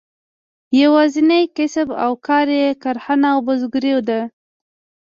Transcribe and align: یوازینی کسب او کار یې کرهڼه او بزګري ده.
یوازینی 0.81 1.41
کسب 1.55 1.87
او 2.03 2.11
کار 2.27 2.47
یې 2.59 2.67
کرهڼه 2.83 3.29
او 3.33 3.39
بزګري 3.47 3.93
ده. 4.07 4.21